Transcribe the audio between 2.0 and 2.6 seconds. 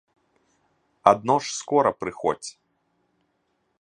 прыходзь.